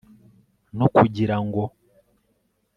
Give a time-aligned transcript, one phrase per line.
[0.77, 1.63] no kugira ngo